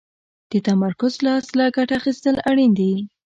[0.51, 2.93] د تمرکز له اصله ګټه اخيستل اړين دي.